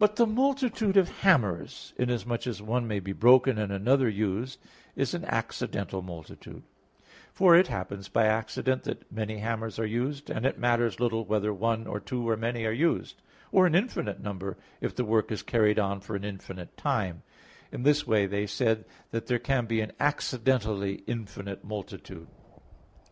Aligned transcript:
But 0.00 0.16
the 0.16 0.26
multitude 0.26 0.96
of 0.96 1.20
hammers, 1.20 1.92
inasmuch 1.96 2.44
as 2.44 2.60
one 2.60 2.88
may 2.88 2.98
be 2.98 3.12
broken 3.12 3.56
and 3.56 3.70
another 3.70 4.08
used, 4.08 4.58
is 4.96 5.14
an 5.14 5.24
accidental 5.26 6.02
multitude; 6.02 6.64
for 7.32 7.54
it 7.54 7.68
happens 7.68 8.08
by 8.08 8.26
accident 8.26 8.82
that 8.82 9.12
many 9.12 9.38
hammers 9.38 9.78
are 9.78 9.86
used, 9.86 10.28
and 10.28 10.44
it 10.44 10.58
matters 10.58 10.98
little 10.98 11.24
whether 11.24 11.54
one 11.54 11.86
or 11.86 12.00
two, 12.00 12.28
or 12.28 12.36
many 12.36 12.64
are 12.66 12.72
used, 12.72 13.22
or 13.52 13.64
an 13.64 13.76
infinite 13.76 14.20
number, 14.20 14.56
if 14.80 14.96
the 14.96 15.04
work 15.04 15.30
is 15.30 15.44
carried 15.44 15.78
on 15.78 16.00
for 16.00 16.16
an 16.16 16.24
infinite 16.24 16.76
time. 16.76 17.22
In 17.70 17.84
this 17.84 18.04
way 18.04 18.26
they 18.26 18.48
said 18.48 18.84
that 19.12 19.28
there 19.28 19.38
can 19.38 19.66
be 19.66 19.80
an 19.80 19.92
accidentally 20.00 21.04
infinite 21.06 21.62
multitude. 21.62 22.26